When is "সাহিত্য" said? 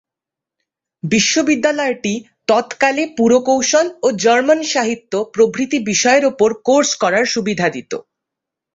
4.73-5.13